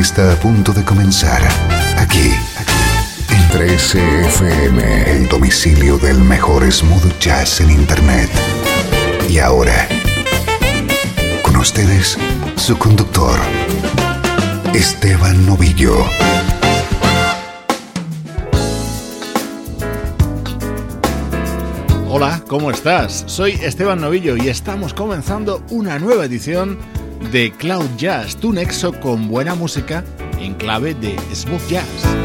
Está 0.00 0.32
a 0.32 0.36
punto 0.36 0.72
de 0.72 0.84
comenzar 0.84 1.42
aquí 1.98 2.32
en 3.28 3.48
13FM, 3.50 5.06
el 5.06 5.28
domicilio 5.28 5.98
del 5.98 6.18
mejor 6.18 6.70
smooth 6.70 7.18
jazz 7.18 7.60
en 7.60 7.70
Internet. 7.70 8.30
Y 9.28 9.38
ahora, 9.38 9.86
con 11.42 11.56
ustedes, 11.56 12.16
su 12.56 12.78
conductor, 12.78 13.38
Esteban 14.72 15.44
Novillo. 15.46 15.94
Hola, 22.08 22.42
¿cómo 22.48 22.70
estás? 22.70 23.24
Soy 23.26 23.52
Esteban 23.62 24.00
Novillo 24.00 24.36
y 24.36 24.48
estamos 24.48 24.94
comenzando 24.94 25.62
una 25.70 25.98
nueva 25.98 26.24
edición 26.24 26.78
de 27.30 27.52
Cloud 27.52 27.96
Jazz, 27.96 28.36
tu 28.36 28.52
nexo 28.52 28.92
con 28.92 29.28
buena 29.28 29.54
música 29.54 30.04
en 30.38 30.54
clave 30.54 30.94
de 30.94 31.16
smooth 31.34 31.68
jazz. 31.68 32.21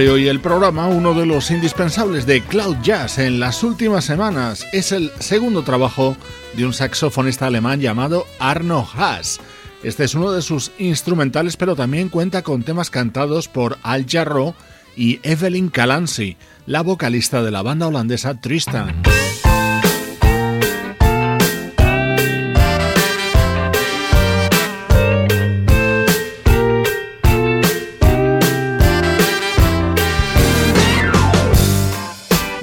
Abre 0.00 0.12
hoy 0.12 0.28
el 0.28 0.40
programa 0.40 0.86
uno 0.86 1.12
de 1.12 1.26
los 1.26 1.50
indispensables 1.50 2.24
de 2.24 2.40
Cloud 2.40 2.78
Jazz 2.82 3.18
en 3.18 3.38
las 3.38 3.62
últimas 3.62 4.02
semanas. 4.02 4.66
Es 4.72 4.92
el 4.92 5.12
segundo 5.18 5.62
trabajo 5.62 6.16
de 6.54 6.64
un 6.64 6.72
saxofonista 6.72 7.48
alemán 7.48 7.82
llamado 7.82 8.24
Arno 8.38 8.88
Haas. 8.96 9.40
Este 9.82 10.04
es 10.04 10.14
uno 10.14 10.32
de 10.32 10.40
sus 10.40 10.72
instrumentales, 10.78 11.58
pero 11.58 11.76
también 11.76 12.08
cuenta 12.08 12.40
con 12.40 12.62
temas 12.62 12.88
cantados 12.88 13.46
por 13.46 13.76
Al 13.82 14.06
Jarro 14.08 14.54
y 14.96 15.20
Evelyn 15.22 15.68
Calancy, 15.68 16.38
la 16.64 16.80
vocalista 16.80 17.42
de 17.42 17.50
la 17.50 17.60
banda 17.60 17.86
holandesa 17.86 18.40
Tristan. 18.40 19.02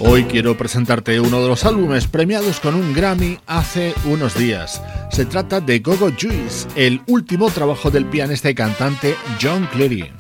Hoy 0.10 0.24
quiero 0.24 0.56
presentarte 0.56 1.20
uno 1.20 1.42
de 1.42 1.50
los 1.50 1.66
álbumes 1.66 2.08
premiados 2.08 2.62
con 2.62 2.76
un 2.76 2.94
Grammy 2.94 3.40
hace 3.46 3.94
unos 4.06 4.38
días. 4.38 4.82
Se 5.12 5.26
trata 5.26 5.60
de 5.60 5.80
Gogo 5.80 6.10
Juice, 6.18 6.66
el 6.76 7.02
último 7.08 7.50
trabajo 7.50 7.92
del 7.92 8.06
pianista 8.06 8.50
y 8.50 8.56
cantante 8.56 9.16
John 9.42 9.68
Cleary. 9.74 10.14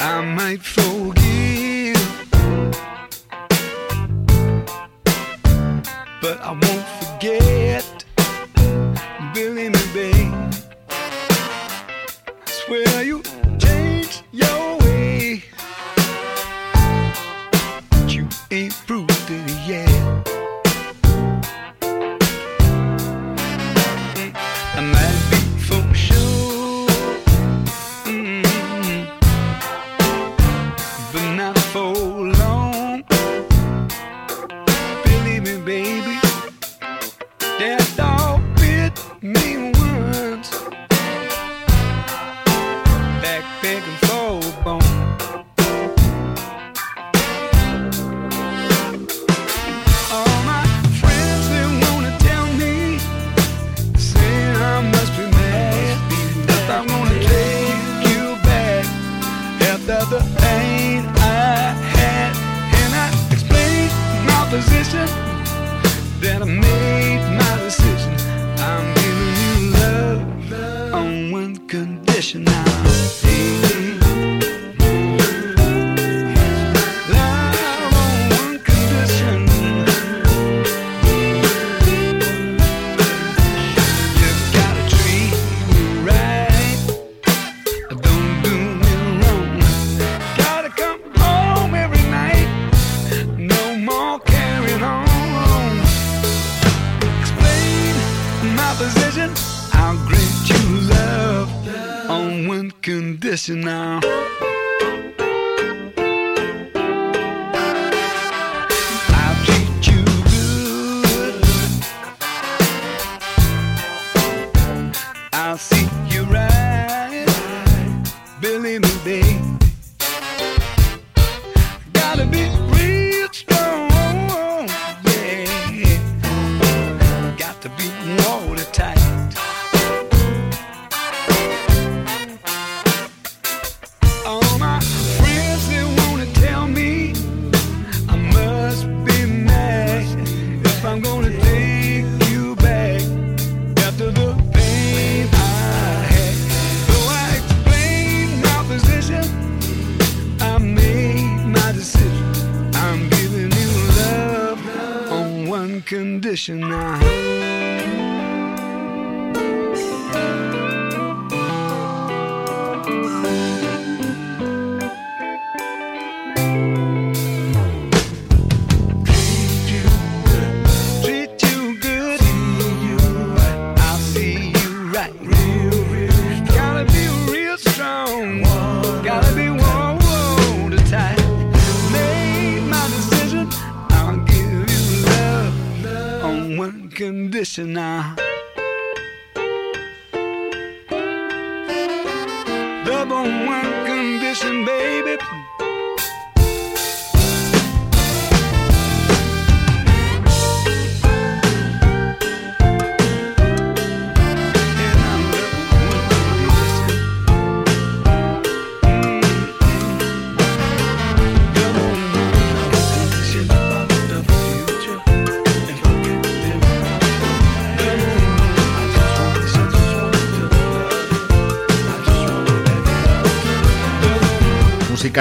condition 155.97 156.59
now. 156.59 157.36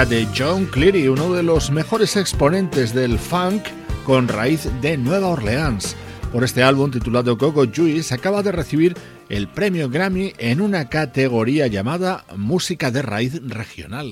De 0.09 0.25
John 0.37 0.65
Cleary, 0.67 1.09
uno 1.09 1.33
de 1.33 1.43
los 1.43 1.69
mejores 1.69 2.15
exponentes 2.15 2.93
del 2.93 3.19
funk 3.19 3.63
con 4.05 4.29
raíz 4.29 4.69
de 4.81 4.97
Nueva 4.97 5.27
Orleans. 5.27 5.97
Por 6.31 6.45
este 6.45 6.63
álbum 6.63 6.91
titulado 6.91 7.35
Gogo 7.35 7.65
Juice 7.73 8.13
acaba 8.13 8.41
de 8.41 8.53
recibir 8.53 8.95
el 9.27 9.49
premio 9.49 9.89
Grammy 9.89 10.33
en 10.37 10.61
una 10.61 10.87
categoría 10.87 11.67
llamada 11.67 12.25
Música 12.37 12.89
de 12.89 13.01
Raíz 13.01 13.41
Regional. 13.45 14.11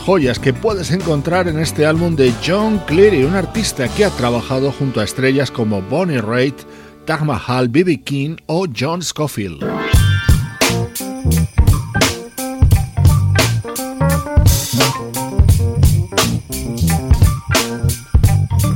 joyas 0.00 0.38
que 0.38 0.52
puedes 0.52 0.90
encontrar 0.90 1.46
en 1.48 1.58
este 1.58 1.84
álbum 1.84 2.16
de 2.16 2.32
John 2.44 2.80
Cleary, 2.86 3.24
un 3.24 3.34
artista 3.34 3.88
que 3.88 4.04
ha 4.04 4.10
trabajado 4.10 4.72
junto 4.72 5.00
a 5.00 5.04
estrellas 5.04 5.50
como 5.50 5.82
Bonnie 5.82 6.20
Raitt, 6.20 6.56
Taj 7.04 7.22
Mahal, 7.22 7.68
B.B. 7.68 8.02
King 8.02 8.36
o 8.46 8.66
John 8.66 9.02
Scofield. 9.02 9.62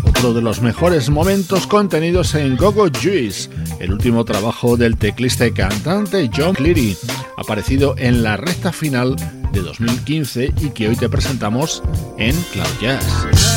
Otro 0.07 0.35
de 0.35 0.43
los 0.43 0.61
mejores 0.61 1.11
momentos 1.11 1.67
contenidos 1.67 2.35
en 2.35 2.57
Gogo 2.57 2.87
Juice, 2.89 3.51
el 3.81 3.93
último 3.93 4.25
trabajo 4.25 4.77
del 4.77 4.97
teclista 4.97 5.47
y 5.47 5.53
cantante 5.53 6.31
John 6.35 6.55
Cleary, 6.55 6.97
aparecido 7.37 7.95
en 7.99 8.23
la 8.23 8.37
recta 8.37 8.73
final 8.73 9.17
de 9.55 9.63
2015 9.63 10.53
y 10.61 10.71
que 10.71 10.89
hoy 10.89 10.97
te 10.97 11.09
presentamos 11.09 11.83
en 12.19 12.35
Cloud 12.53 12.81
Jazz. 12.81 13.54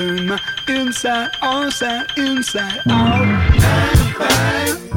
turn 0.00 0.26
my 0.26 0.40
inside, 0.68 1.30
outside, 1.42 2.06
inside 2.16 2.80
out. 2.88 3.18
Bang, 3.58 4.18
bang. 4.18 4.89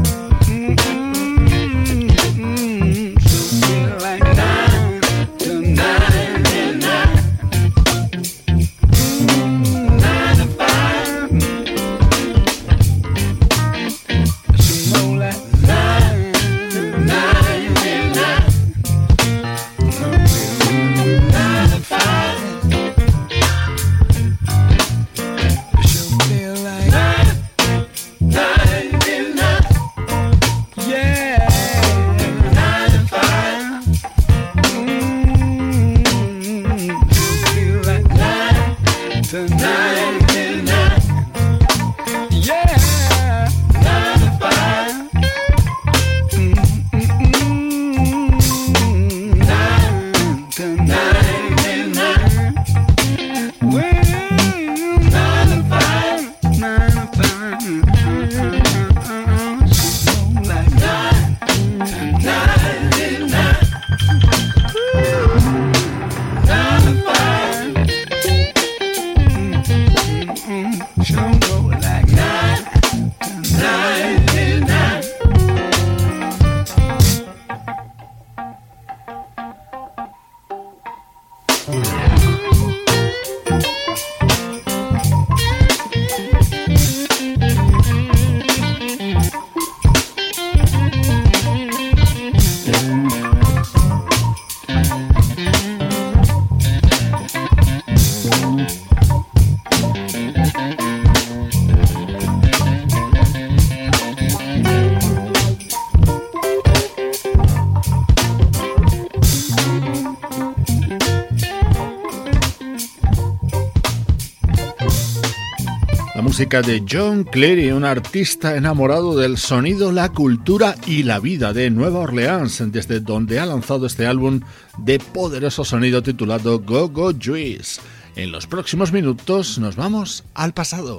Música 116.34 116.64
de 116.64 116.84
John 116.90 117.26
Cleary, 117.26 117.70
un 117.74 117.86
artista 117.86 118.56
enamorado 118.56 119.16
del 119.16 119.38
sonido, 119.38 119.92
la 119.92 120.10
cultura 120.10 120.76
y 120.88 121.04
la 121.04 121.20
vida 121.20 121.54
de 121.54 121.70
Nueva 121.70 122.00
Orleans, 122.00 122.64
desde 122.72 123.02
donde 123.02 123.40
ha 123.40 123.46
lanzado 123.46 123.86
este 123.86 124.08
álbum 124.08 124.42
de 124.80 124.98
poderoso 124.98 125.64
sonido 125.64 126.02
titulado 126.02 126.58
Go 126.58 126.90
Go 126.90 127.12
Juice. 127.14 127.80
En 128.16 128.32
los 128.32 128.48
próximos 128.48 128.92
minutos 128.92 129.60
nos 129.60 129.76
vamos 129.76 130.24
al 130.34 130.56
pasado. 130.56 130.98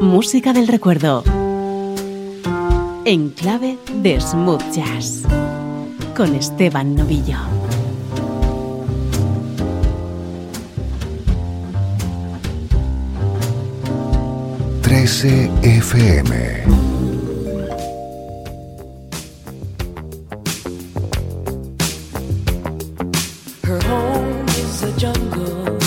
Música 0.00 0.54
del 0.54 0.68
recuerdo. 0.68 1.22
En 3.04 3.28
clave 3.28 3.76
de 3.96 4.18
smooth 4.18 4.72
jazz. 4.72 5.24
Con 6.16 6.34
Esteban 6.34 6.94
Novillo. 6.94 7.57
SFM. 15.08 16.28
Her 23.64 23.80
home 23.84 24.46
is 24.48 24.82
a 24.82 24.92
jungle, 24.98 25.78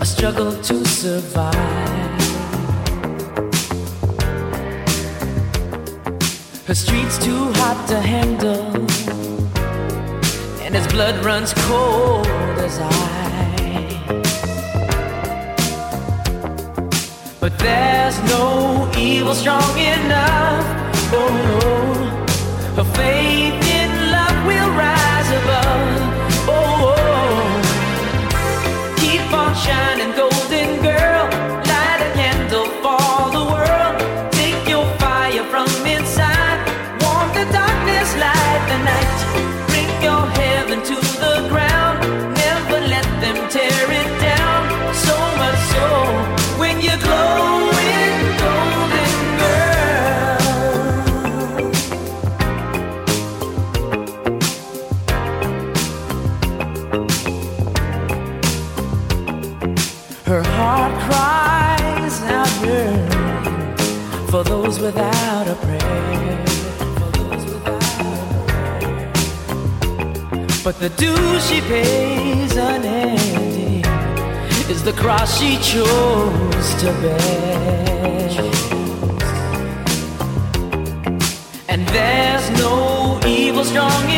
a 0.00 0.06
struggle 0.06 0.52
to 0.62 0.86
survive. 0.86 1.54
Her 6.66 6.74
streets 6.74 7.18
too 7.18 7.52
hot 7.60 7.86
to 7.88 8.00
handle, 8.00 8.74
and 10.64 10.74
his 10.74 10.86
blood 10.86 11.22
runs 11.22 11.52
cold 11.68 12.26
as 12.66 12.78
ice. 12.78 13.23
But 17.44 17.58
there's 17.58 18.16
no 18.22 18.90
evil 18.96 19.34
strong 19.34 19.78
enough. 19.78 20.64
Oh 21.12 21.28
no. 21.44 21.60
Her 22.74 22.84
faith 22.94 23.62
in 23.80 24.10
love 24.10 24.46
will 24.46 24.70
rise 24.70 25.30
above. 25.42 26.00
Oh, 26.48 26.94
oh. 26.96 28.96
keep 28.96 29.30
on 29.30 29.54
shining. 29.56 30.12
gold. 30.16 30.33
The 70.84 70.90
dues 70.98 71.48
she 71.48 71.62
pays 71.62 72.56
unending 72.58 73.86
is 74.68 74.84
the 74.84 74.92
cross 74.92 75.40
she 75.40 75.56
chose 75.56 76.74
to 76.82 76.92
bear. 77.00 78.28
And 81.70 81.86
there's 81.88 82.50
no 82.60 83.18
evil 83.26 83.64
strong 83.64 84.10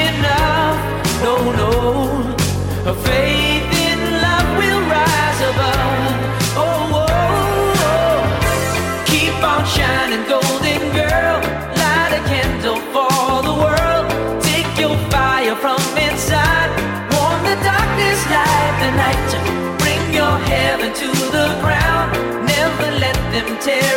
tear 23.66 23.96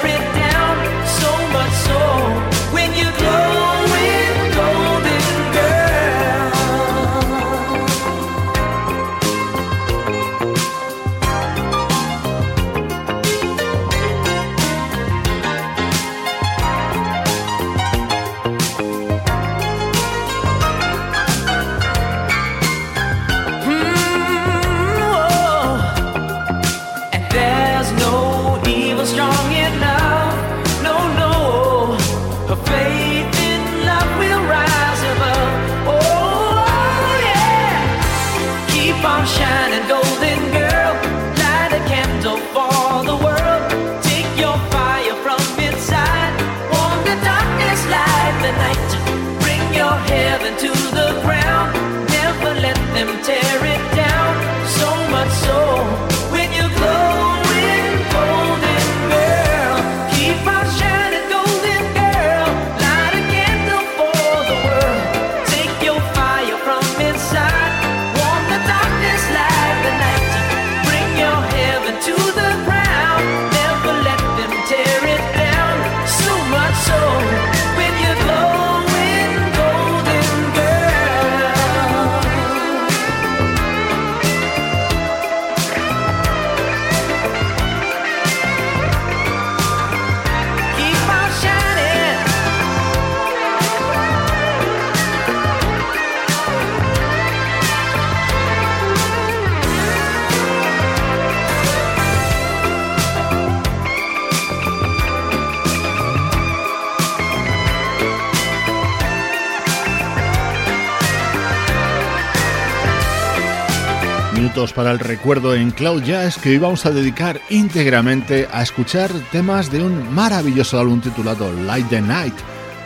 para 114.79 114.91
el 114.91 114.99
recuerdo 114.99 115.55
en 115.55 115.71
Cloud 115.71 116.03
Jazz 116.03 116.37
que 116.37 116.51
hoy 116.51 116.57
vamos 116.57 116.85
a 116.85 116.91
dedicar 116.91 117.41
íntegramente 117.49 118.47
a 118.49 118.63
escuchar 118.63 119.11
temas 119.29 119.69
de 119.69 119.83
un 119.83 120.15
maravilloso 120.15 120.79
álbum 120.79 121.01
titulado 121.01 121.51
Light 121.51 121.89
the 121.89 121.99
Night, 121.99 122.33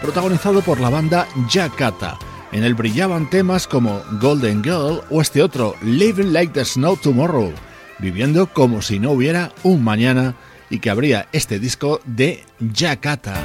protagonizado 0.01 0.63
por 0.63 0.79
la 0.79 0.89
banda 0.89 1.27
Jakarta. 1.47 2.17
En 2.51 2.63
él 2.63 2.73
brillaban 2.73 3.29
temas 3.29 3.67
como 3.67 4.01
Golden 4.19 4.63
Girl 4.63 5.01
o 5.11 5.21
este 5.21 5.43
otro, 5.43 5.75
Living 5.83 6.33
Like 6.33 6.53
the 6.53 6.65
Snow 6.65 6.97
Tomorrow, 6.97 7.53
viviendo 7.99 8.47
como 8.47 8.81
si 8.81 8.97
no 8.97 9.11
hubiera 9.11 9.51
un 9.61 9.83
mañana 9.83 10.33
y 10.71 10.79
que 10.79 10.89
habría 10.89 11.27
este 11.31 11.59
disco 11.59 12.01
de 12.05 12.43
Jakarta. 12.73 13.35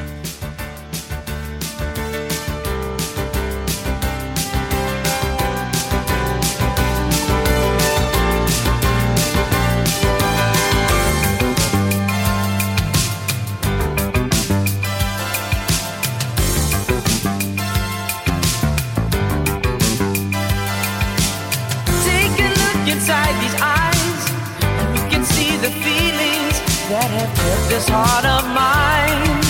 kept 27.48 27.68
this 27.70 27.88
heart 27.88 28.26
of 28.36 28.44
mine 28.62 29.40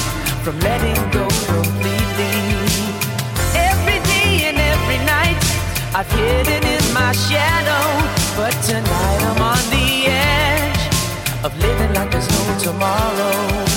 from 0.45 0.57
letting 0.61 1.01
go 1.11 1.27
completely. 1.55 2.39
Every 3.71 3.99
day 4.13 4.33
and 4.49 4.59
every 4.75 5.01
night, 5.15 5.41
I've 5.99 6.11
hidden 6.19 6.63
in 6.77 6.85
my 7.01 7.13
shadow, 7.29 7.87
but 8.39 8.55
tonight 8.71 9.21
I'm 9.31 9.43
on 9.55 9.65
the 9.77 9.91
edge 10.07 10.83
of 11.45 11.51
living 11.59 11.93
like 11.95 12.11
there's 12.13 12.31
no 12.37 12.43
tomorrow. 12.67 13.68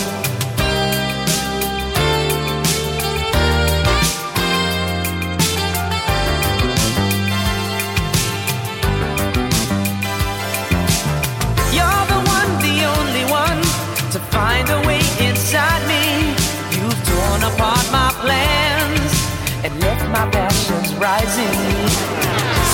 my 20.11 20.29
passion's 20.29 20.93
rising. 20.95 21.55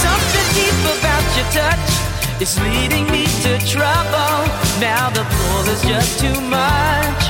Something 0.03 0.47
deep 0.57 0.79
about 0.97 1.25
your 1.37 1.47
touch 1.53 2.41
is 2.41 2.59
leading 2.61 3.05
me 3.11 3.25
to 3.43 3.57
trouble. 3.65 4.35
Now 4.81 5.09
the 5.09 5.23
pull 5.23 5.65
is 5.69 5.81
just 5.83 6.19
too 6.19 6.39
much 6.41 7.21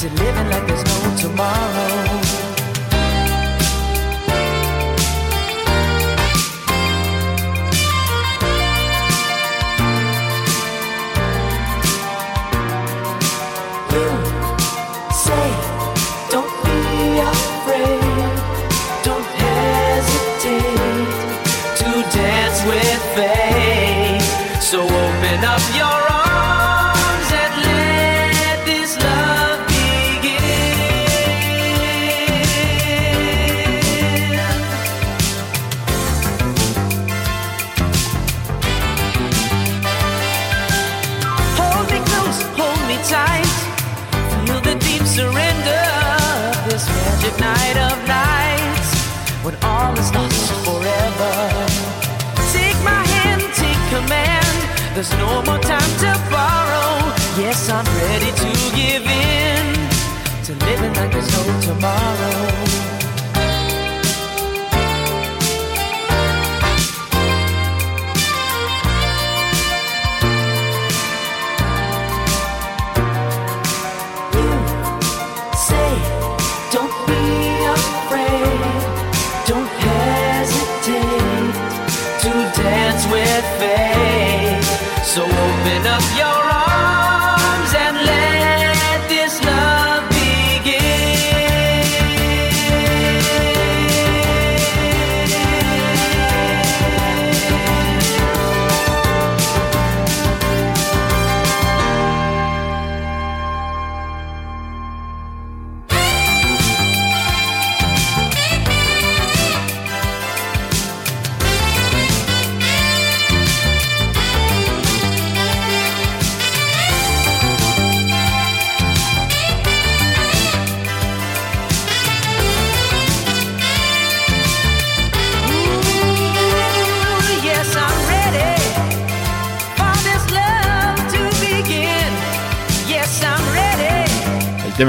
to 0.00 0.06
live 0.08 0.36
living 0.36 0.50
like 0.50 0.66
there's 0.66 0.84
no 0.84 1.16
tomorrow. 1.16 2.47
There's 54.98 55.12
no 55.12 55.42
more 55.42 55.58
time 55.60 55.92
to 56.00 56.12
borrow. 56.28 57.14
Yes, 57.38 57.70
I'm 57.70 57.84
ready 58.02 58.32
to 58.32 58.48
give 58.74 59.06
in 59.06 59.64
to 60.42 60.66
living 60.66 60.92
like 60.94 61.12
there's 61.12 61.30
no 61.30 61.60
tomorrow. 61.60 62.87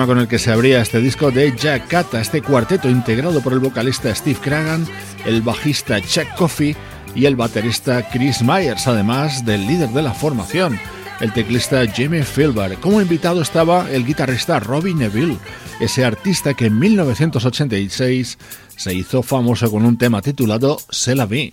Con 0.06 0.20
el 0.20 0.28
que 0.28 0.40
se 0.40 0.52
abría 0.52 0.82
este 0.82 1.00
disco 1.00 1.32
de 1.32 1.56
Jack 1.56 1.88
Cata, 1.88 2.22
este 2.22 2.42
cuarteto 2.42 2.90
integrado 2.90 3.42
por 3.42 3.54
el 3.54 3.60
vocalista 3.60 4.14
Steve 4.14 4.40
Cragan, 4.42 4.88
el 5.26 5.42
bajista 5.42 6.00
Chuck 6.02 6.28
Coffey 6.38 6.76
y 7.16 7.26
el 7.26 7.36
baterista 7.36 8.08
Chris 8.10 8.42
Myers, 8.42 8.88
además 8.88 9.46
del 9.46 9.68
líder 9.68 9.90
de 9.90 10.02
la 10.02 10.14
formación, 10.14 10.80
el 11.20 11.34
teclista 11.34 11.86
Jimmy 11.88 12.24
Filbar. 12.24 12.78
Como 12.78 13.02
invitado 13.02 13.42
estaba 13.42 13.90
el 13.92 14.06
guitarrista 14.06 14.60
Robbie 14.60 14.94
Neville, 14.94 15.38
ese 15.80 16.06
artista 16.06 16.54
que 16.54 16.68
en 16.68 16.80
1986 16.80 18.38
se 18.76 18.94
hizo 18.94 19.24
famoso 19.24 19.70
con 19.70 19.86
un 19.86 19.98
tema 19.98 20.22
titulado 20.22 20.78
Se 20.90 21.16
la 21.16 21.26
vi. 21.26 21.52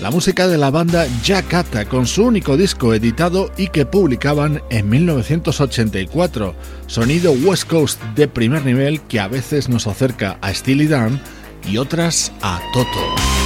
La 0.00 0.10
música 0.10 0.48
de 0.48 0.56
la 0.56 0.70
banda 0.70 1.06
Jackata 1.22 1.84
con 1.84 2.06
su 2.06 2.24
único 2.24 2.56
disco 2.56 2.94
editado 2.94 3.50
y 3.56 3.68
que 3.68 3.84
publicaban 3.84 4.62
en 4.70 4.88
1984, 4.88 6.54
sonido 6.86 7.32
West 7.32 7.68
Coast 7.68 8.02
de 8.14 8.26
primer 8.26 8.64
nivel 8.64 9.00
que 9.02 9.20
a 9.20 9.28
veces 9.28 9.68
nos 9.68 9.86
acerca 9.86 10.38
a 10.40 10.54
Steely 10.54 10.86
Dan 10.86 11.20
y 11.68 11.76
otras 11.76 12.32
a 12.40 12.60
Toto. 12.72 13.39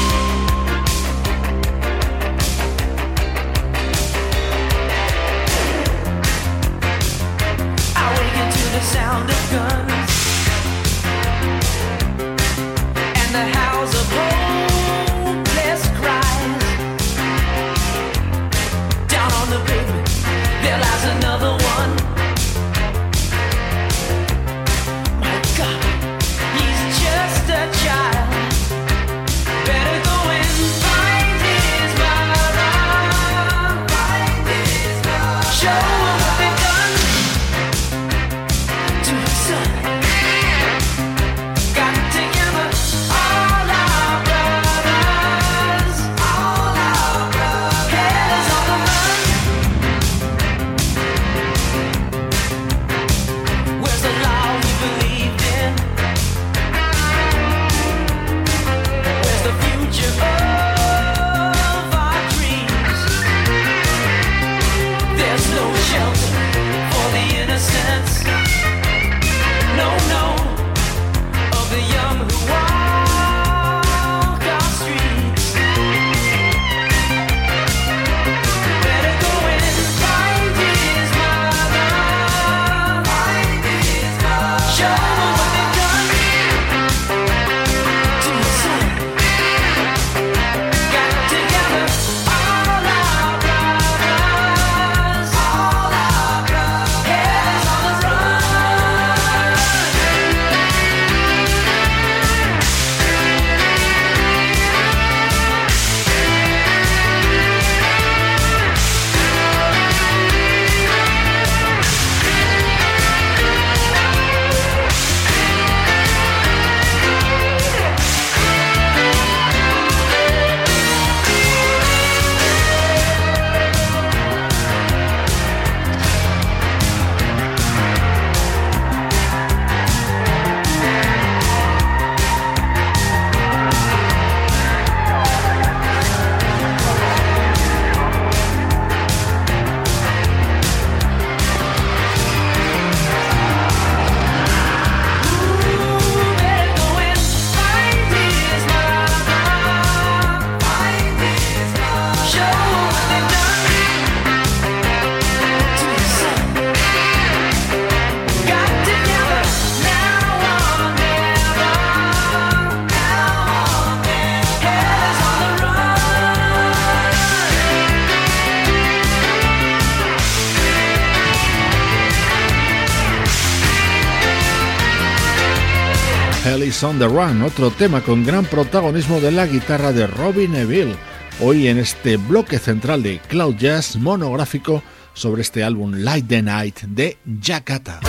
On 176.82 176.98
the 176.98 177.06
Run, 177.06 177.42
otro 177.42 177.70
tema 177.70 178.00
con 178.00 178.24
gran 178.24 178.44
protagonismo 178.46 179.20
de 179.20 179.30
la 179.30 179.46
guitarra 179.46 179.92
de 179.92 180.06
Robbie 180.06 180.48
Neville, 180.48 180.96
hoy 181.40 181.68
en 181.68 181.78
este 181.78 182.16
bloque 182.16 182.58
central 182.58 183.02
de 183.02 183.20
Cloud 183.20 183.56
Jazz 183.56 183.96
monográfico 183.96 184.82
sobre 185.12 185.42
este 185.42 185.62
álbum 185.62 185.92
Light 185.94 186.26
the 186.26 186.42
Night 186.42 186.80
de 186.82 187.16
Jakarta. 187.40 188.00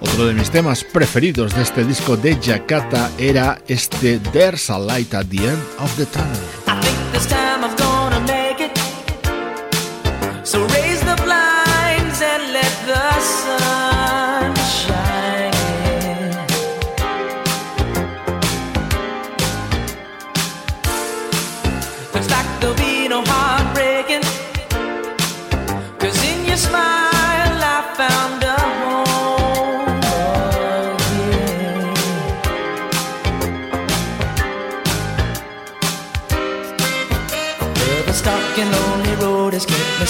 Otro 0.00 0.26
de 0.26 0.34
mis 0.34 0.50
temas 0.50 0.84
preferidos 0.84 1.54
de 1.54 1.62
este 1.62 1.84
disco 1.84 2.16
de 2.16 2.38
Jakarta 2.40 3.10
era 3.18 3.58
este 3.66 4.18
There's 4.18 4.70
a 4.70 4.78
Light 4.78 5.12
at 5.14 5.26
the 5.26 5.38
End 5.38 5.62
of 5.78 5.94
the 5.96 6.06
Tunnel. 6.06 7.91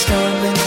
stumbling 0.02 0.61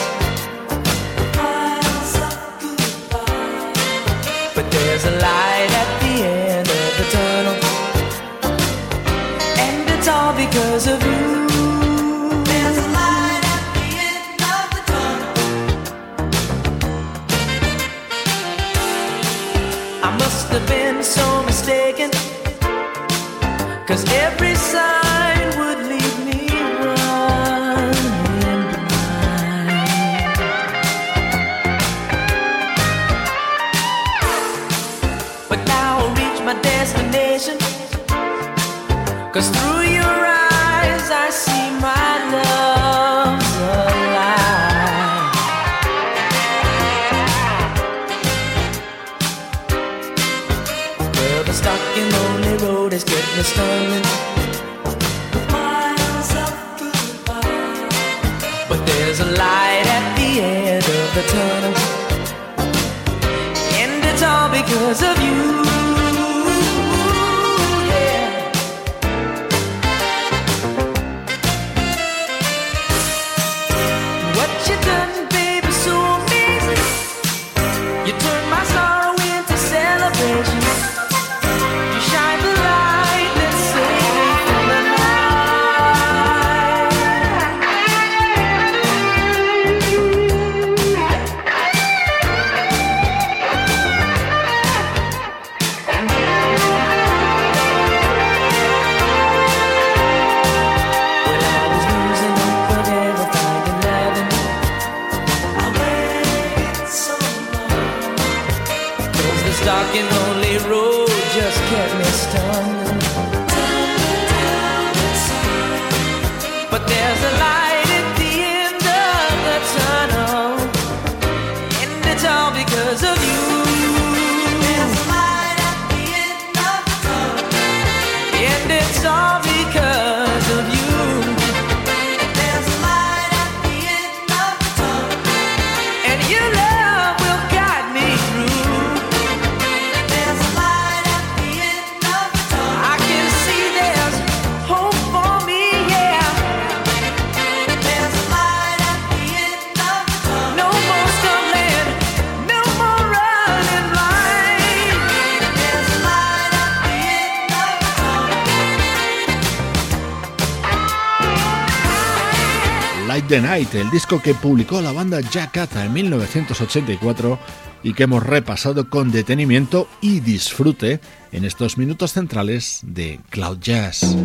Night, 163.42 163.74
el 163.76 163.90
disco 163.92 164.22
que 164.22 164.34
publicó 164.34 164.82
la 164.82 164.92
banda 164.92 165.20
Jakarta 165.22 165.86
en 165.86 165.94
1984 165.94 167.40
y 167.84 167.94
que 167.94 168.04
hemos 168.04 168.24
repasado 168.24 168.90
con 168.90 169.12
detenimiento 169.12 169.88
y 170.02 170.20
disfrute 170.20 171.00
en 171.32 171.46
estos 171.46 171.78
minutos 171.78 172.14
centrales 172.14 172.80
de 172.84 173.20
Cloud 173.30 173.60
Jazz. 173.60 174.16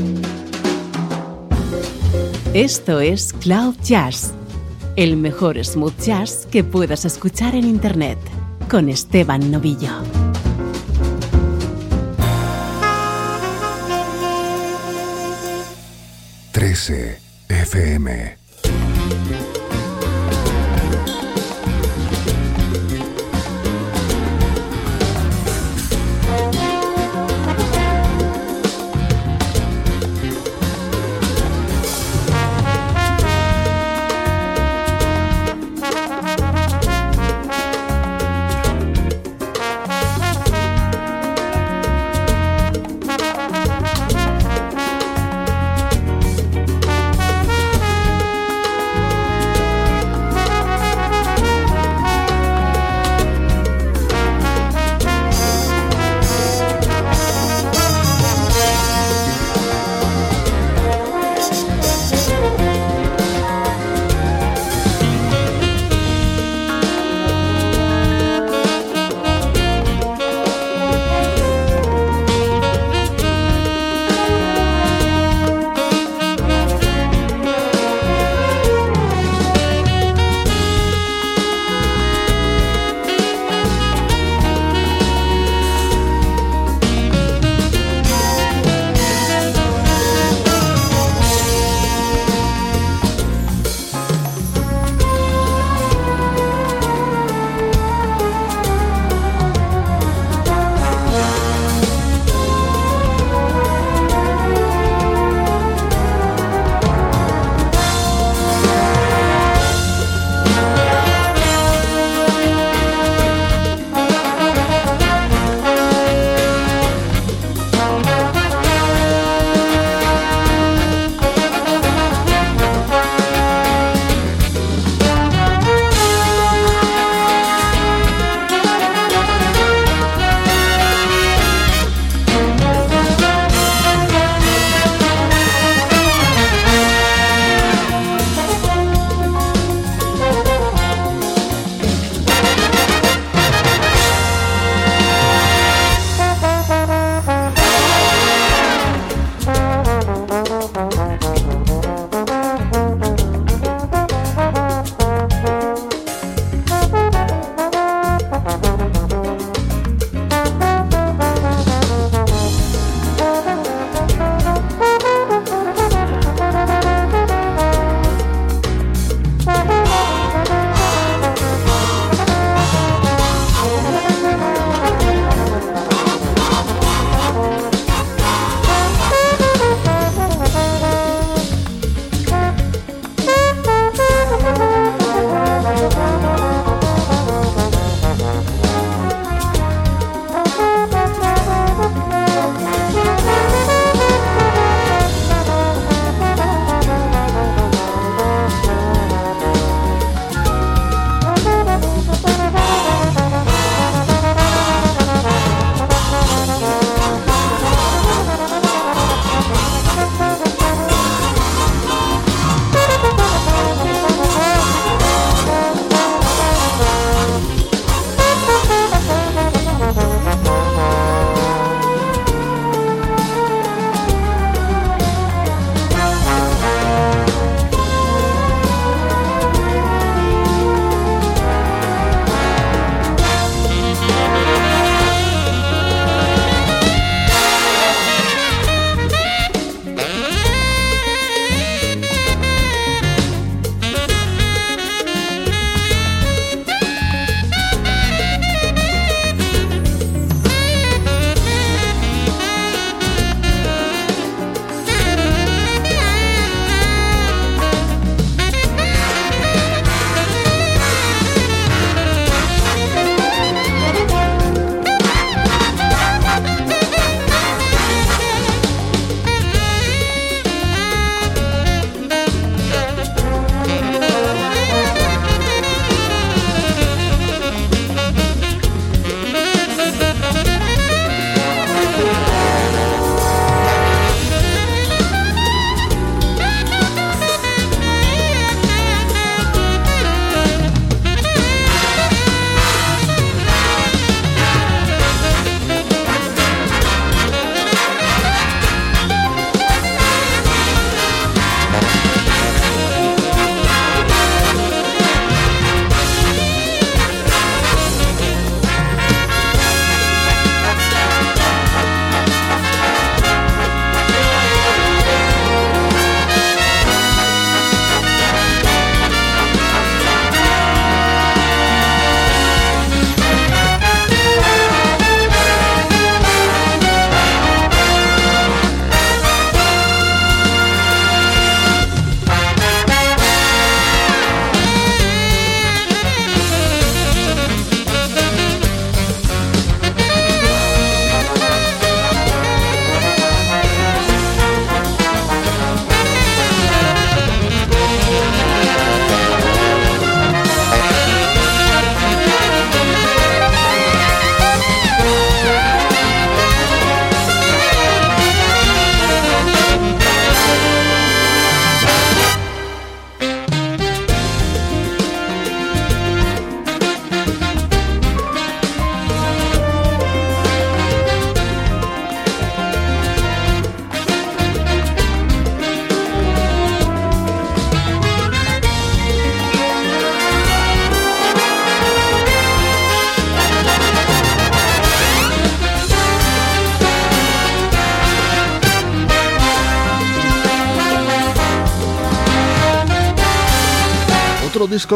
Esto 2.55 3.01
es 3.01 3.33
Cloud 3.33 3.77
Jazz, 3.83 4.33
el 4.97 5.17
mejor 5.17 5.63
smooth 5.65 5.99
jazz 6.01 6.47
que 6.51 6.65
puedas 6.65 7.05
escuchar 7.05 7.55
en 7.55 7.65
Internet, 7.65 8.19
con 8.69 8.89
Esteban 8.89 9.51
Novillo. 9.51 10.03
13 16.53 17.19
FM 17.49 18.40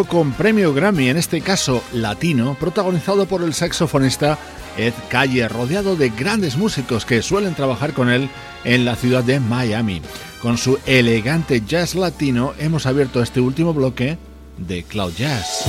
con 0.03 0.33
premio 0.33 0.75
Grammy, 0.75 1.09
en 1.09 1.17
este 1.17 1.41
caso 1.41 1.81
latino, 1.93 2.57
protagonizado 2.59 3.27
por 3.27 3.45
el 3.45 3.55
saxofonista 3.55 4.39
Ed 4.77 4.93
Calle, 5.09 5.47
rodeado 5.47 5.95
de 5.95 6.11
grandes 6.11 6.57
músicos 6.57 7.05
que 7.05 7.23
suelen 7.23 7.55
trabajar 7.55 7.93
con 7.93 8.11
él 8.11 8.29
en 8.65 8.85
la 8.85 8.97
ciudad 8.97 9.23
de 9.23 9.39
Miami. 9.39 10.03
Con 10.43 10.59
su 10.59 10.81
elegante 10.87 11.63
jazz 11.65 11.95
latino 11.95 12.55
hemos 12.59 12.87
abierto 12.87 13.23
este 13.23 13.41
último 13.41 13.73
bloque 13.73 14.19
de 14.59 14.83
Cloud 14.83 15.13
Jazz. 15.17 15.65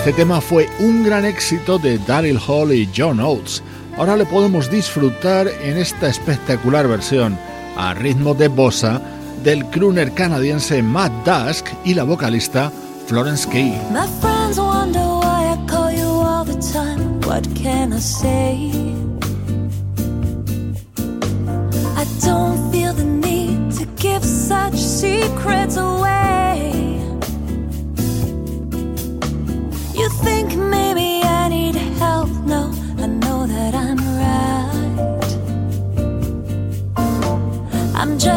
Este 0.00 0.14
tema 0.14 0.40
fue 0.40 0.66
un 0.78 1.04
gran 1.04 1.26
éxito 1.26 1.78
de 1.78 1.98
Daryl 1.98 2.38
Hall 2.48 2.72
y 2.72 2.88
John 2.96 3.20
Oates. 3.20 3.62
Ahora 3.98 4.16
le 4.16 4.24
podemos 4.24 4.70
disfrutar 4.70 5.46
en 5.46 5.76
esta 5.76 6.08
espectacular 6.08 6.88
versión 6.88 7.38
a 7.76 7.92
ritmo 7.92 8.32
de 8.32 8.48
bossa 8.48 8.98
del 9.44 9.66
crooner 9.66 10.12
canadiense 10.12 10.82
Matt 10.82 11.12
Dusk 11.26 11.66
y 11.84 11.92
la 11.92 12.04
vocalista 12.04 12.72
Florence 13.08 13.46
Key. 13.50 13.78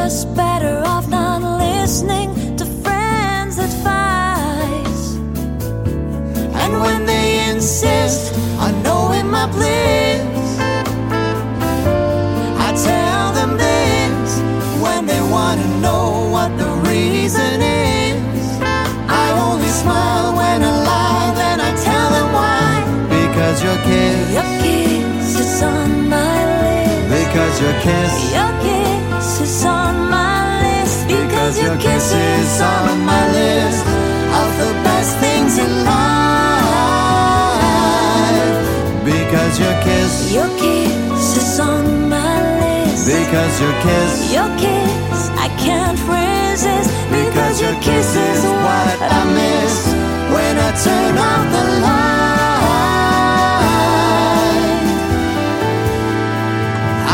Just 0.03 0.35
better 0.35 0.83
off 0.85 1.07
not 1.07 1.41
listening 1.59 2.29
to 2.57 2.65
friends' 2.83 3.57
advice. 3.57 5.15
And 6.61 6.71
when 6.83 7.05
they 7.05 7.49
insist 7.51 8.33
on 8.59 8.71
knowing 8.83 9.27
my 9.31 9.45
bliss, 9.55 10.59
I 12.67 12.69
tell 12.89 13.25
them 13.39 13.51
this 13.65 14.29
when 14.83 15.05
they 15.05 15.21
want 15.35 15.61
to 15.61 15.69
know 15.85 16.27
what 16.35 16.51
the 16.57 16.69
reason 16.91 17.61
is. 17.61 18.43
I 19.23 19.25
only 19.47 19.71
smile 19.83 20.35
when 20.35 20.59
I 20.71 20.73
lie, 20.91 21.31
then 21.41 21.57
I 21.69 21.71
tell 21.87 22.09
them 22.17 22.29
why. 22.39 22.71
Because 23.17 23.57
your 23.67 23.77
kiss, 23.87 24.33
Your 24.37 24.49
kiss 24.63 25.39
is 25.45 25.63
on 25.63 26.09
my 26.09 26.35
lips. 26.61 27.23
because 27.23 27.55
your 27.61 27.75
kiss, 27.87 28.13
Your 28.37 28.52
your 31.73 31.81
kiss 31.81 32.11
is 32.13 32.61
on 32.61 32.99
my 33.03 33.31
list 33.31 33.85
of 34.41 34.49
the 34.61 34.73
best 34.85 35.17
things 35.17 35.57
in 35.57 35.85
life. 35.85 36.69
because 39.03 39.59
your 39.59 39.73
kiss, 39.81 40.31
Your 40.33 40.49
kiss 40.59 41.37
is 41.37 41.59
on 41.59 42.09
my 42.09 42.41
list 42.61 43.07
because 43.07 43.59
your 43.59 43.73
kiss, 43.81 44.33
your 44.37 44.49
kiss 44.57 45.29
I 45.45 45.47
can't 45.65 45.99
resist 46.13 46.89
because 47.09 47.59
your 47.59 47.75
kiss 47.81 48.15
is 48.15 48.43
what 48.65 48.97
I 49.01 49.23
miss 49.33 49.75
when 50.33 50.53
I 50.67 50.71
turn 50.85 51.17
off 51.17 51.45
the 51.55 51.63
light. 51.85 52.13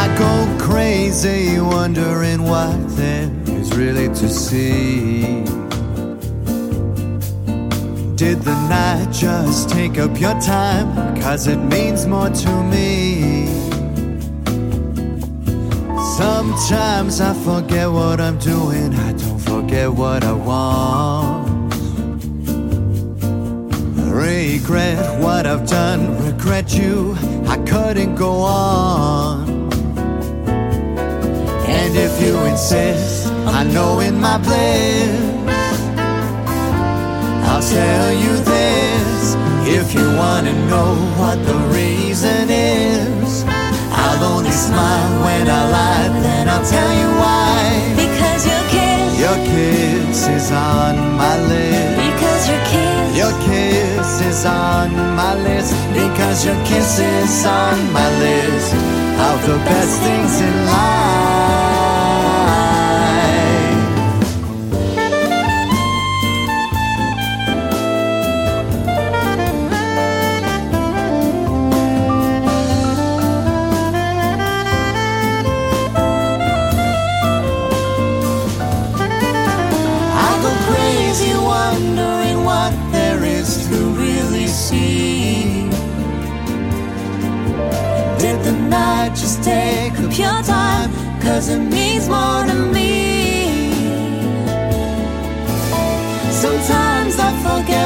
I 0.04 0.06
go 0.18 0.34
crazy 0.66 1.60
wondering 1.62 2.44
is 2.44 2.89
really 3.80 4.10
to 4.10 4.28
see. 4.28 5.22
Did 8.22 8.38
the 8.42 8.58
night 8.68 9.08
just 9.14 9.70
take 9.70 9.98
up 9.98 10.20
your 10.20 10.38
time? 10.42 10.90
Cause 11.22 11.48
it 11.48 11.62
means 11.76 12.06
more 12.06 12.30
to 12.30 12.52
me. 12.74 13.48
Sometimes 16.18 17.22
I 17.22 17.34
forget 17.48 17.90
what 17.90 18.20
I'm 18.20 18.38
doing, 18.40 18.94
I 18.94 19.14
don't 19.14 19.40
forget 19.40 19.90
what 19.90 20.26
I 20.26 20.34
want. 20.34 21.74
Regret 24.12 25.22
what 25.24 25.46
I've 25.48 25.66
done, 25.66 26.02
regret 26.26 26.74
you, 26.74 27.16
I 27.48 27.58
couldn't 27.72 28.16
go 28.16 28.32
on. 28.42 29.70
And 31.78 31.96
if 31.96 32.22
you 32.22 32.36
insist 32.52 33.19
on 33.48 33.74
knowing 33.74 34.20
my 34.20 34.38
bliss, 34.38 35.12
I'll 37.50 37.62
tell 37.62 38.12
you 38.14 38.34
this. 38.54 39.36
If 39.68 39.94
you 39.94 40.06
wanna 40.18 40.54
know 40.68 40.96
what 41.20 41.38
the 41.46 41.58
reason 41.76 42.50
is, 42.50 43.44
I'll 43.92 44.24
only 44.36 44.52
smile 44.52 45.12
when 45.26 45.48
I 45.48 45.62
lie, 45.78 46.10
then 46.26 46.50
I'll 46.50 46.66
tell 46.66 46.92
you 47.02 47.10
why. 47.24 47.58
Because 47.96 48.42
your 48.52 48.64
kiss, 48.74 49.20
Your 49.20 49.38
kiss 49.52 50.28
is 50.28 50.52
on 50.52 50.96
my 51.18 51.36
list. 51.52 51.96
because 52.08 52.44
your 52.52 52.64
kiss, 52.72 53.18
Your 53.22 53.34
kiss 53.48 54.22
is 54.32 54.46
on 54.46 54.90
my 55.20 55.34
list 55.48 55.74
because 55.94 56.46
your 56.46 56.60
kiss 56.66 57.00
is 57.00 57.46
on 57.46 57.78
my 57.92 58.08
list 58.26 58.74
of 59.30 59.38
the 59.48 59.58
best 59.70 59.94
things 60.02 60.42
in 60.42 60.56
life. 60.66 61.19
Cause 91.50 91.58
it 91.58 91.72
means 91.72 92.08
more 92.08 92.44
to 92.46 92.58
me. 92.76 93.72
Sometimes 96.44 97.16
I 97.18 97.30
forget 97.46 97.79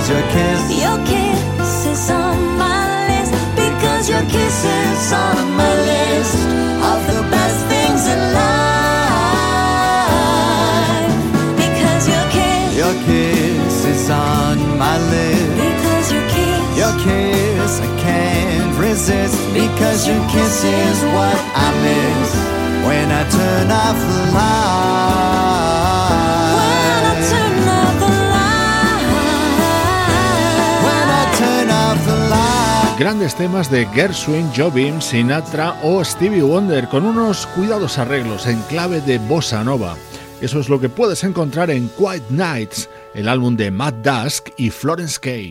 because 0.00 0.08
your 0.16 0.22
kiss, 0.32 0.60
Your 0.80 0.98
kiss 1.04 1.86
is 1.86 2.10
on 2.10 2.56
my 2.56 3.06
list 3.10 3.32
because 3.54 4.08
your 4.08 4.22
kiss 4.32 4.64
is 4.64 5.12
on 5.12 5.52
my 5.56 5.74
list 5.76 6.36
of 6.90 7.00
the 7.12 7.22
best 7.30 7.66
things 7.68 8.06
in 8.08 8.18
life. 8.32 8.48
Because 11.56 12.08
your 12.08 12.26
kiss, 12.32 12.76
your 12.80 12.94
kiss 13.04 13.84
is 13.84 14.10
on 14.10 14.56
my 14.78 14.96
list. 15.12 15.56
because 15.68 16.12
your 16.12 16.26
kiss, 16.32 16.78
Your 16.80 16.94
kiss, 17.04 17.80
I 17.80 17.88
can't 18.00 18.78
resist 18.78 19.36
because 19.52 20.06
your 20.08 20.22
kiss 20.30 20.64
is 20.64 20.98
what 21.16 21.36
I 21.54 21.68
miss 21.84 22.30
when 22.88 23.06
I 23.12 23.22
turn 23.28 23.70
off 23.70 23.98
the 24.00 24.32
light. 24.32 25.59
Grandes 33.00 33.34
temas 33.34 33.70
de 33.70 33.86
Gershwin, 33.86 34.50
Jobim, 34.54 35.00
Sinatra 35.00 35.74
o 35.82 36.04
Stevie 36.04 36.42
Wonder 36.42 36.86
con 36.86 37.06
unos 37.06 37.46
cuidados 37.46 37.96
arreglos 37.96 38.46
en 38.46 38.60
clave 38.64 39.00
de 39.00 39.16
bossa 39.16 39.64
nova. 39.64 39.96
Eso 40.42 40.60
es 40.60 40.68
lo 40.68 40.78
que 40.78 40.90
puedes 40.90 41.24
encontrar 41.24 41.70
en 41.70 41.88
Quiet 41.96 42.28
Nights, 42.28 42.90
el 43.14 43.26
álbum 43.28 43.56
de 43.56 43.70
Matt 43.70 43.94
Dusk 44.04 44.50
y 44.58 44.68
Florence 44.68 45.18
Kay. 45.18 45.50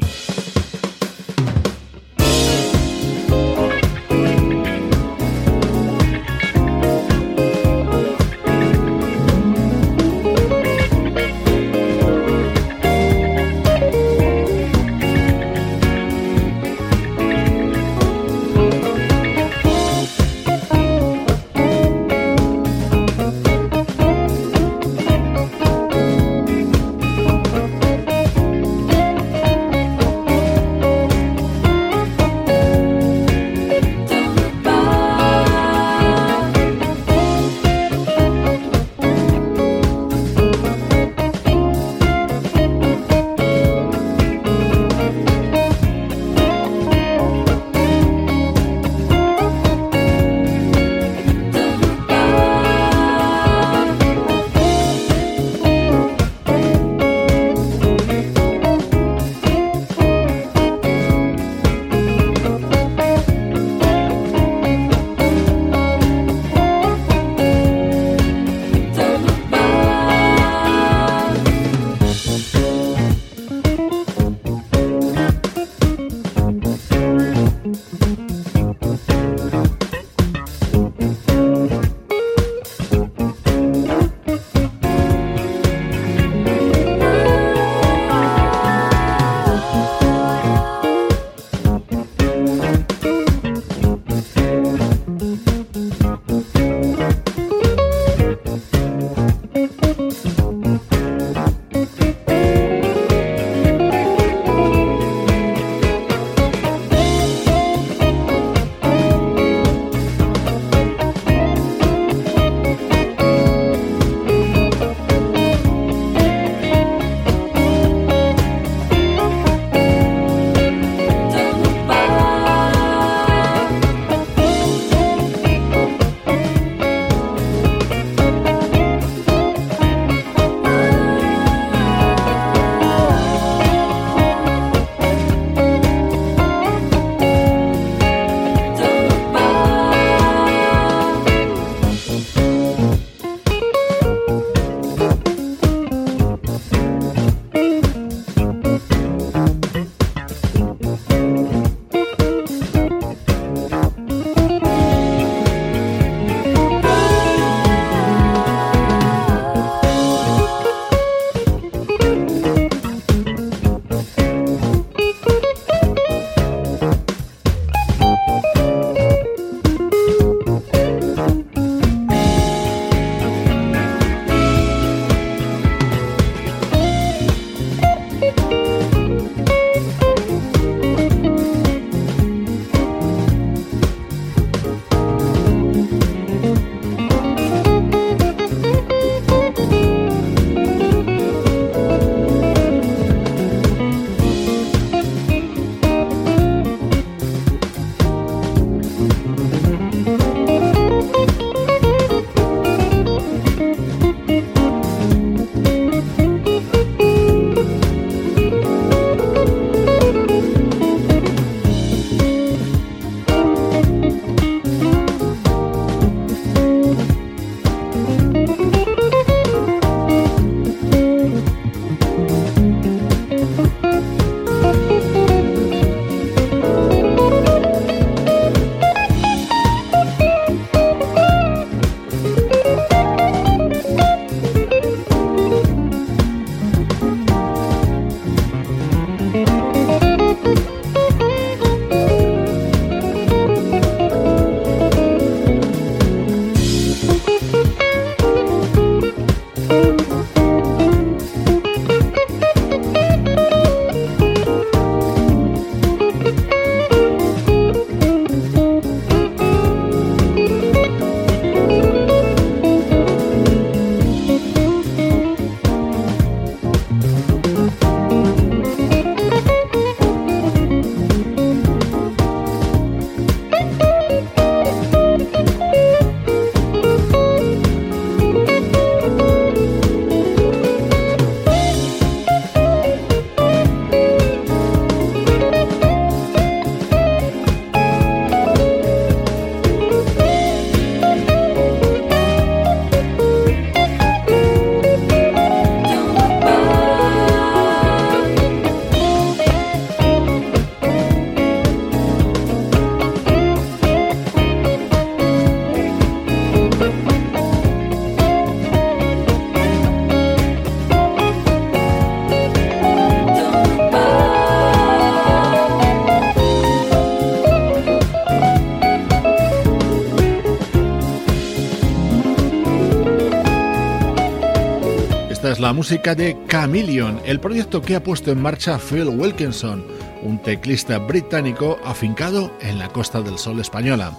La 325.59 325.73
música 325.73 326.15
de 326.15 326.37
Chameleon, 326.47 327.19
el 327.25 327.39
proyecto 327.39 327.81
que 327.81 327.95
ha 327.95 328.03
puesto 328.03 328.31
en 328.31 328.41
marcha 328.41 328.79
Phil 328.79 329.09
Wilkinson, 329.09 329.85
un 330.23 330.41
teclista 330.41 330.97
británico 330.99 331.77
afincado 331.83 332.51
en 332.61 332.79
la 332.79 332.87
Costa 332.89 333.21
del 333.21 333.37
Sol 333.37 333.59
española. 333.59 334.17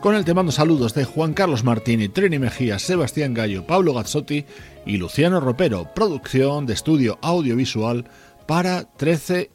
Con 0.00 0.14
el 0.14 0.24
te 0.24 0.34
mando 0.34 0.50
saludos 0.50 0.94
de 0.94 1.04
Juan 1.04 1.34
Carlos 1.34 1.62
Martini, 1.62 2.08
Trini 2.08 2.38
Mejía, 2.38 2.78
Sebastián 2.78 3.34
Gallo, 3.34 3.66
Pablo 3.66 3.94
Gazzotti 3.94 4.46
y 4.84 4.96
Luciano 4.96 5.40
Ropero, 5.40 5.92
producción 5.94 6.66
de 6.66 6.74
estudio 6.74 7.18
audiovisual 7.22 8.06
para 8.46 8.84
13 8.96 9.50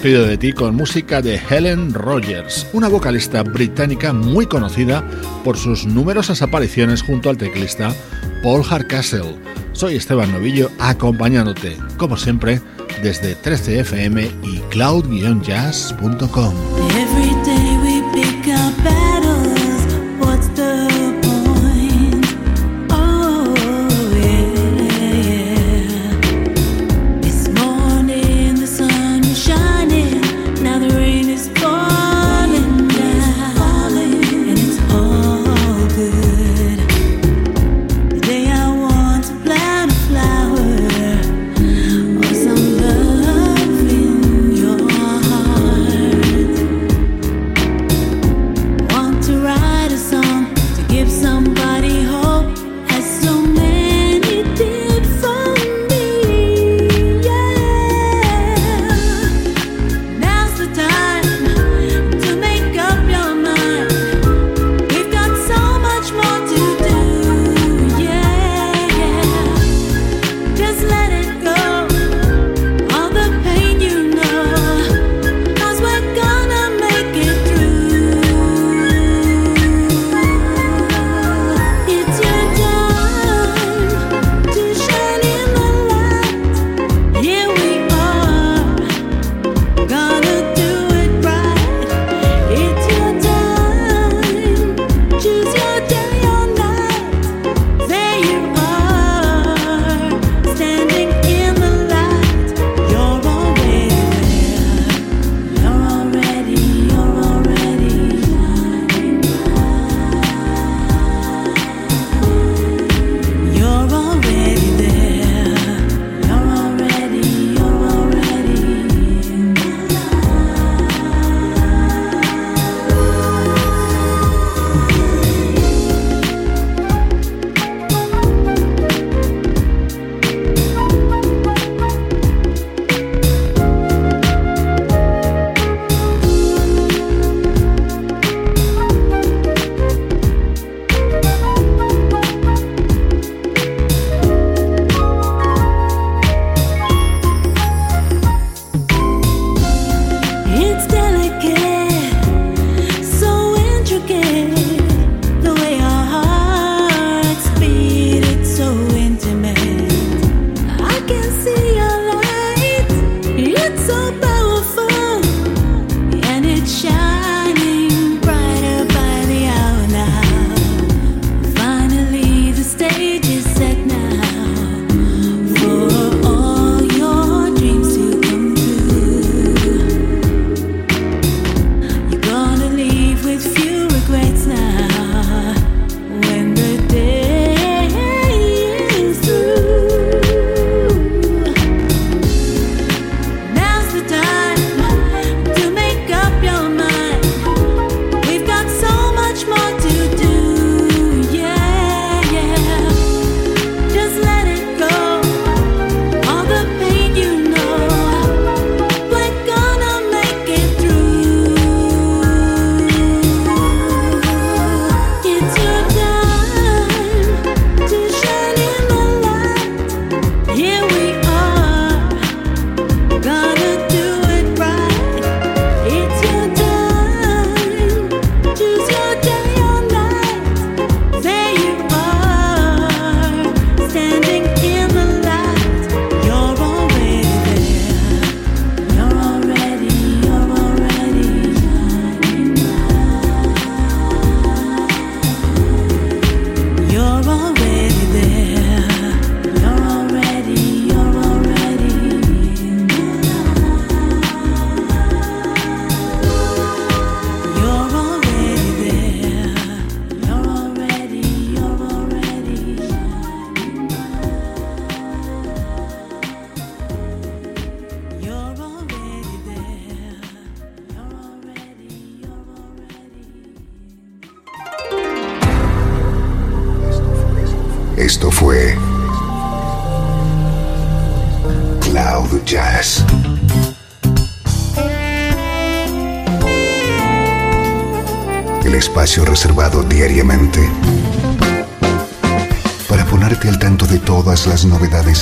despido 0.00 0.26
de 0.26 0.38
ti 0.38 0.54
con 0.54 0.76
música 0.76 1.20
de 1.20 1.38
Helen 1.50 1.92
Rogers, 1.92 2.66
una 2.72 2.88
vocalista 2.88 3.42
británica 3.42 4.14
muy 4.14 4.46
conocida 4.46 5.04
por 5.44 5.58
sus 5.58 5.84
numerosas 5.84 6.40
apariciones 6.40 7.02
junto 7.02 7.28
al 7.28 7.36
teclista 7.36 7.94
Paul 8.42 8.64
Hardcastle. 8.64 9.36
Soy 9.72 9.96
Esteban 9.96 10.32
Novillo 10.32 10.70
acompañándote, 10.78 11.76
como 11.98 12.16
siempre, 12.16 12.62
desde 13.02 13.36
13fm 13.36 14.30
y 14.42 14.60
cloud-jazz.com. 14.70 16.54